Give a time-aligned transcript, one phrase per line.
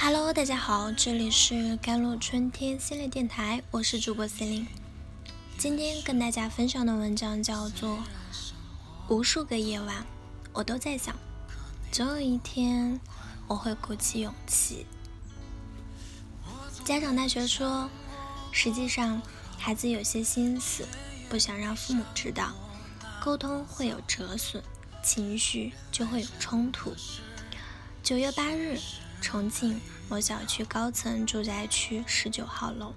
[0.00, 4.64] Hello，大家好，这里是甘露春天系列电台，我是主播 C 琳。
[5.58, 7.96] 今天跟大家分享的文章叫做
[9.08, 10.06] 《无数个夜晚，
[10.52, 11.16] 我都在想，
[11.90, 13.00] 总有一天
[13.48, 14.86] 我会鼓起勇气》。
[16.84, 17.90] 家长大学说，
[18.52, 19.20] 实际上
[19.58, 20.86] 孩子有些心思
[21.28, 22.52] 不想让父母知道，
[23.20, 24.62] 沟通会有折损，
[25.02, 26.94] 情绪就会有冲突。
[28.00, 28.78] 九月八日。
[29.20, 32.94] 重庆某小区高层住宅区十九号楼，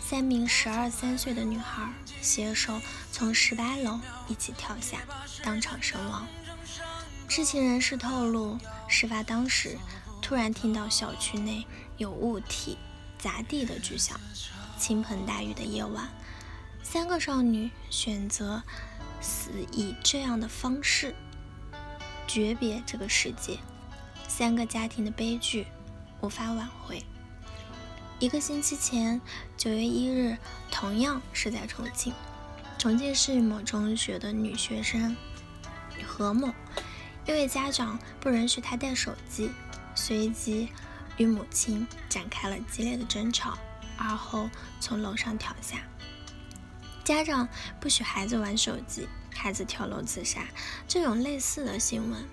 [0.00, 2.80] 三名十二三岁的女孩携手
[3.10, 4.98] 从十八楼一起跳下，
[5.42, 6.26] 当场身亡。
[7.28, 8.58] 知情人士透露，
[8.88, 9.78] 事发当时
[10.20, 11.66] 突然听到小区内
[11.96, 12.76] 有物体
[13.18, 14.20] 砸地的巨响。
[14.78, 16.08] 倾盆大雨的夜晚，
[16.82, 18.62] 三个少女选择
[19.20, 21.14] 死以这样的方式
[22.26, 23.58] 诀别这个世界。
[24.34, 25.66] 三个家庭的悲剧
[26.22, 27.04] 无法挽回。
[28.18, 29.20] 一个星期前，
[29.58, 30.38] 九月一日，
[30.70, 32.14] 同样是在重庆，
[32.78, 35.14] 重庆市某中学的女学生
[36.02, 36.50] 何某，
[37.26, 39.50] 因为家长不允许她带手机，
[39.94, 40.70] 随即
[41.18, 43.58] 与母亲展开了激烈的争吵，
[43.98, 44.48] 而后
[44.80, 45.76] 从楼上跳下。
[47.04, 47.46] 家长
[47.78, 50.46] 不许孩子玩手机，孩子跳楼自杀，
[50.88, 52.24] 这种类似的新闻，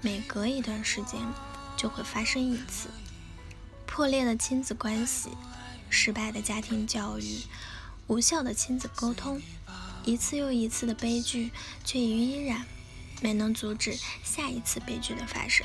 [0.00, 1.20] 每隔一段时间。
[1.78, 2.88] 就会发生一次
[3.86, 5.30] 破裂的亲子关系，
[5.88, 7.42] 失败的家庭教育，
[8.08, 9.40] 无效的亲子沟通，
[10.04, 11.52] 一次又一次的悲剧，
[11.84, 12.66] 却依然
[13.20, 15.64] 没能阻止下一次悲剧的发生。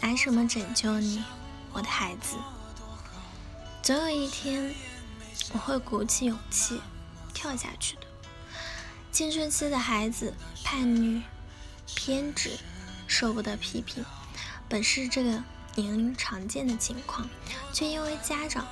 [0.00, 1.24] 拿什么拯救你，
[1.72, 2.36] 我的孩子？
[3.82, 4.72] 总有一天，
[5.52, 6.80] 我会鼓起勇气
[7.34, 8.02] 跳下去的。
[9.10, 11.20] 青春期的孩子叛逆、
[12.10, 12.58] 偏执，
[13.06, 14.04] 受不得批评。
[14.68, 15.30] 本是这个
[15.76, 17.30] 年龄常见的情况，
[17.72, 18.66] 却因为家长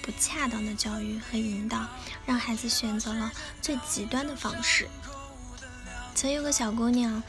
[0.00, 1.86] 不恰当的教育和引导，
[2.24, 4.88] 让孩子选择了最极端的方式。
[6.14, 7.22] 曾有个小姑娘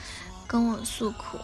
[0.47, 1.37] 跟我诉苦，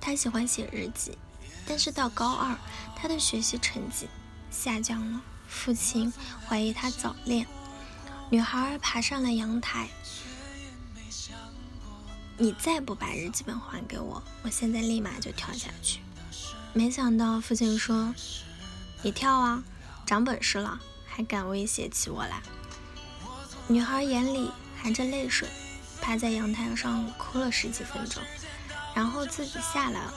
[0.00, 1.18] 她喜欢写日记，
[1.66, 2.56] 但是到高二，
[2.94, 4.08] 她的学习成绩
[4.52, 6.12] 下降了，父亲
[6.46, 7.44] 怀疑她早恋。
[8.30, 9.88] 女孩爬上了阳台。
[12.36, 16.00] 你再不把日记本还给我，我现在立马就跳下去。
[16.72, 18.12] 没想到父亲说
[19.02, 19.62] ：“你跳啊，
[20.04, 22.42] 长本事了，还敢威胁起我来。”
[23.68, 25.48] 女孩眼里含着泪水，
[26.00, 28.20] 趴在阳台上哭了十几分钟，
[28.96, 30.12] 然后自己下来了。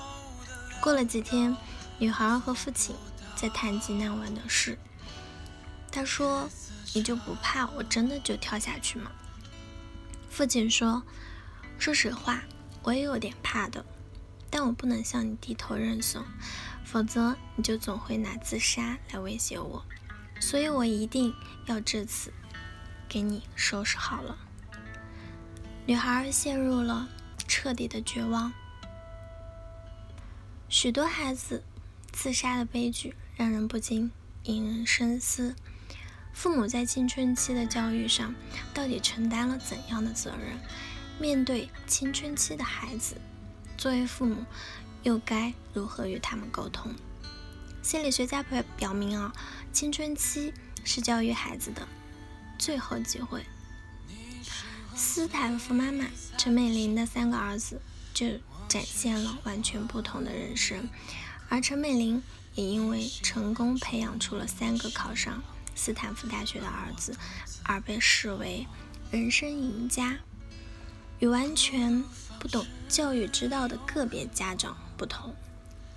[0.81, 1.55] 过了几天，
[1.99, 2.95] 女孩和父亲
[3.35, 4.75] 在谈及那晚的事。
[5.91, 6.49] 他说
[6.95, 9.11] ：“你就不怕我真的就跳下去吗？”
[10.31, 11.03] 父亲说。
[11.79, 12.41] 说实话，
[12.83, 13.85] 我也有点怕的，
[14.49, 16.23] 但我不能向你低头认怂，
[16.83, 19.83] 否则你就总会拿自杀来威胁我，
[20.39, 21.33] 所以我一定
[21.65, 22.33] 要这次
[23.07, 24.37] 给你收拾好了。
[25.85, 27.07] 女孩陷入了
[27.47, 28.51] 彻底的绝望。
[30.67, 31.63] 许多孩子
[32.11, 34.11] 自杀的悲剧让人不禁
[34.43, 35.55] 引人深思：
[36.33, 38.35] 父母在青春期的教育上
[38.73, 40.59] 到底承担了怎样的责任？
[41.19, 43.15] 面对青春期的孩子，
[43.77, 44.45] 作为父母
[45.03, 46.93] 又该如何与他们沟通？
[47.81, 49.33] 心理学家表表明啊，
[49.71, 51.87] 青春期是教育孩子的
[52.59, 53.43] 最后机会。
[54.95, 56.05] 斯坦福妈妈
[56.37, 57.79] 陈美玲的三个儿子
[58.13, 58.27] 就
[58.67, 60.89] 展现了完全不同的人生，
[61.49, 62.21] 而陈美玲
[62.55, 65.41] 也因为成功培养出了三个考上
[65.73, 67.15] 斯坦福大学的儿子，
[67.63, 68.67] 而被视为
[69.11, 70.17] 人生赢家。
[71.19, 72.03] 与完全
[72.39, 75.33] 不懂教育之道的个别家长不同，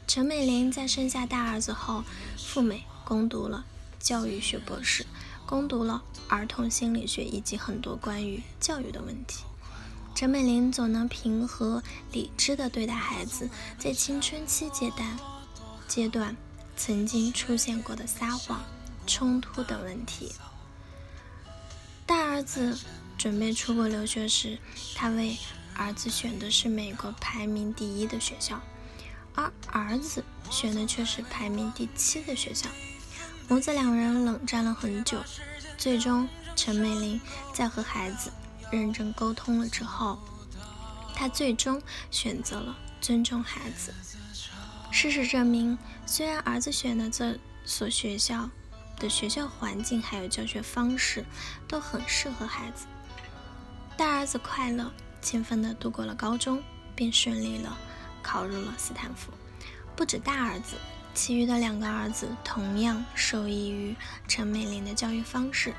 [0.06, 2.02] 陈美玲在生下大儿子后，
[2.38, 3.64] 赴美攻读了
[3.98, 5.04] 教育学博士，
[5.44, 9.44] 攻读了儿童心理学以及很多关于教育的问题。
[10.14, 11.82] 陈美玲总能平和
[12.12, 13.48] 理智地对待孩子
[13.78, 15.18] 在青春期阶段
[15.86, 16.36] 阶段
[16.76, 18.62] 曾经出现过的撒谎、
[19.06, 20.32] 冲突等问题。
[22.06, 22.78] 大儿子。
[23.20, 24.58] 准备出国留学时，
[24.94, 25.36] 他为
[25.76, 28.58] 儿子选的是美国排名第一的学校，
[29.34, 32.70] 而儿子选的却是排名第七的学校。
[33.46, 35.18] 母子两人冷战了很久，
[35.76, 36.26] 最终
[36.56, 37.20] 陈美玲
[37.52, 38.32] 在和孩子
[38.72, 40.18] 认真沟通了之后，
[41.14, 43.92] 她最终选择了尊重孩子。
[44.90, 45.76] 事实证明，
[46.06, 48.48] 虽然儿子选的这所学校
[48.96, 51.26] 的学校环境还有教学方式
[51.68, 52.86] 都很适合孩子。
[54.00, 56.62] 大儿子快乐、勤奋地度过了高中，
[56.96, 57.76] 并顺利了
[58.22, 59.30] 考入了斯坦福。
[59.94, 60.76] 不止大儿子，
[61.12, 63.94] 其余的两个儿子同样受益于
[64.26, 65.74] 陈美玲的教育方式。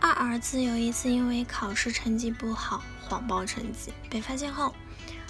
[0.00, 4.74] 二儿子有一次因为考试成绩不好，谎报成绩被发现后，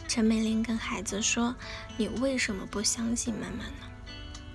[0.08, 1.55] 陈美玲跟孩子说
[1.99, 3.87] ：“你为什么不相信妈妈呢？”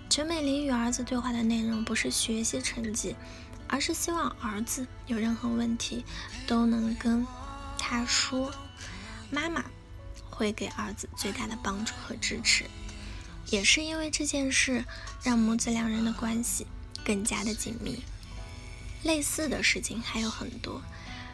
[0.10, 3.16] 陈美玲与儿子对话的内容不是学习成绩，
[3.68, 6.04] 而是希望儿子有任何问题
[6.48, 7.24] 都能跟
[7.86, 8.50] 他说，
[9.30, 9.66] 妈妈
[10.30, 12.64] 会给儿子最大的帮助和支持。
[13.50, 14.86] 也是因为这件事，
[15.22, 16.66] 让母子两人的关系
[17.04, 18.02] 更加的紧密。
[19.04, 20.82] 类似的事情还有很多。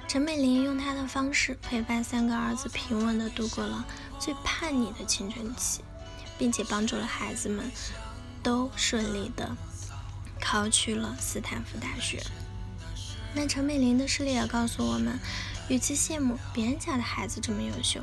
[0.07, 3.85] 陈美玲用她的方式陪伴三个儿子平稳地度过了
[4.19, 5.81] 最叛逆的青春期，
[6.39, 7.71] 并且帮助了孩子们
[8.41, 9.55] 都顺利地
[10.41, 12.23] 考取了斯坦福大学。
[13.35, 15.19] 那陈美玲的事例也告诉我们，
[15.69, 18.01] 与其羡慕别人家的孩子这么优秀，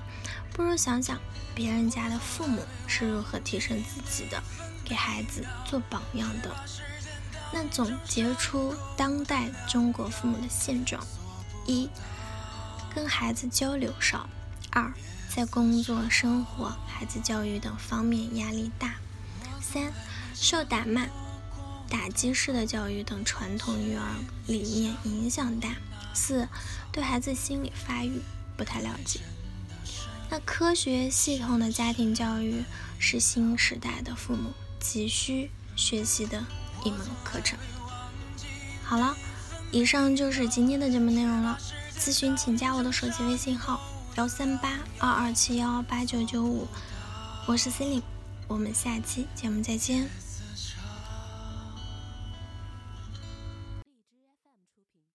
[0.53, 1.19] 不如想想
[1.55, 4.43] 别人家的父母是如何提升自己的，
[4.85, 6.55] 给孩子做榜样的。
[7.53, 11.05] 那总结出当代中国父母的现状：
[11.67, 11.89] 一、
[12.95, 14.29] 跟孩子交流少；
[14.71, 14.93] 二、
[15.29, 18.89] 在工作、生活、孩子教育等方面压力大；
[19.61, 19.93] 三、
[20.35, 21.07] 受打骂、
[21.89, 24.07] 打击式的教育等传统育儿
[24.47, 25.71] 理念影响大；
[26.17, 26.49] 四、
[26.91, 28.21] 对孩子心理发育
[28.57, 29.21] 不太了解。
[30.29, 32.65] 那科学系统的家庭教育
[32.99, 36.45] 是新时代的父母急需学习的。
[36.85, 37.59] 一门课程。
[38.85, 39.17] 好了，
[39.73, 41.59] 以上就是今天的节目内容了。
[41.99, 43.81] 咨询请加我的手机微信号：
[44.17, 46.69] 幺三八二二七幺八九九五，
[47.47, 48.03] 我是 Cindy，
[48.47, 50.26] 我们下期节目再见。